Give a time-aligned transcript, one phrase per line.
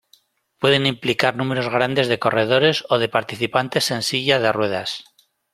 [0.57, 5.03] Pueden implicar números grandes de corredores o de participantes en silla de ruedas.